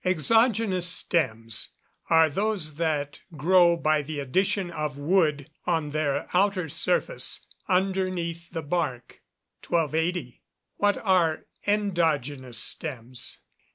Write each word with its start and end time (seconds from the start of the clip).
_Exogenous 0.09 0.87
stems 0.87 1.73
are 2.09 2.27
those 2.27 2.73
that 2.77 3.19
grow 3.37 3.77
by 3.77 4.01
the 4.01 4.19
addition 4.19 4.71
of 4.71 4.97
wood 4.97 5.47
on 5.67 5.91
their 5.91 6.27
outer 6.35 6.67
surface, 6.67 7.45
underneath 7.69 8.49
the 8.49 8.63
bark. 8.63 9.21
1280. 9.67 10.41
_What 10.81 10.99
are 11.05 11.45
endogenous 11.67 12.57
stems? 12.57 13.41